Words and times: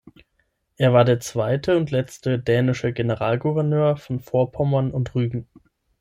Er 0.77 0.93
war 0.93 1.05
der 1.05 1.19
zweite 1.19 1.77
und 1.77 1.91
letzte 1.91 2.39
dänische 2.39 2.91
Generalgouverneur 2.91 3.97
von 3.97 4.19
Vorpommern 4.19 4.89
und 4.89 5.13
Rügen. 5.13 5.47